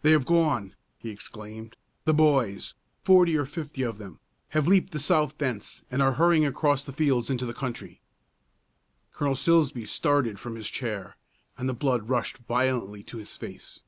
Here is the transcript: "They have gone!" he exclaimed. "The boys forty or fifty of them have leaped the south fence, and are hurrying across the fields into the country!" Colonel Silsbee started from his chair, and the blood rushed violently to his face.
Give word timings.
"They 0.00 0.10
have 0.10 0.26
gone!" 0.26 0.74
he 0.98 1.08
exclaimed. 1.10 1.76
"The 2.04 2.12
boys 2.12 2.74
forty 3.04 3.36
or 3.36 3.46
fifty 3.46 3.82
of 3.84 3.96
them 3.96 4.18
have 4.48 4.66
leaped 4.66 4.90
the 4.92 4.98
south 4.98 5.34
fence, 5.34 5.84
and 5.88 6.02
are 6.02 6.14
hurrying 6.14 6.44
across 6.44 6.82
the 6.82 6.90
fields 6.90 7.30
into 7.30 7.46
the 7.46 7.54
country!" 7.54 8.00
Colonel 9.12 9.36
Silsbee 9.36 9.86
started 9.86 10.40
from 10.40 10.56
his 10.56 10.68
chair, 10.68 11.16
and 11.56 11.68
the 11.68 11.74
blood 11.74 12.08
rushed 12.08 12.38
violently 12.38 13.04
to 13.04 13.18
his 13.18 13.36
face. 13.36 13.84